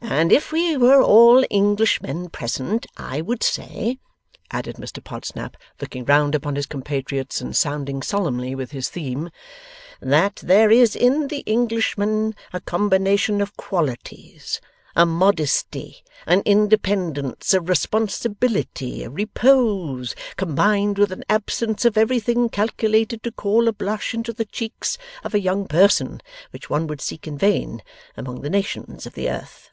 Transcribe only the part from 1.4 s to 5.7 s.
Englishmen present, I would say,' added Mr Podsnap,